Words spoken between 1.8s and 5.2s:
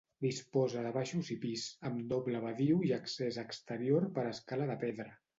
amb doble badiu i accés exterior per escala de pedra.